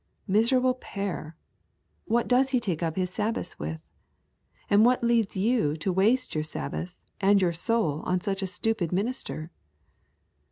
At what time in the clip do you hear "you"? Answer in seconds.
5.37-5.77